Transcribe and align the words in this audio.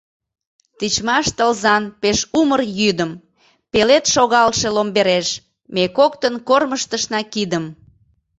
Тичмаш 0.77 1.25
тылзан 1.37 1.83
пеш 2.01 2.19
умыр 2.39 2.61
йӱдым 2.79 3.11
Пелед 3.71 4.05
шогалше 4.13 4.67
ломбереш 4.75 5.27
Ме 5.73 5.83
коктын 5.97 6.35
кормыжтышна 6.47 7.19
кидым. 7.33 7.65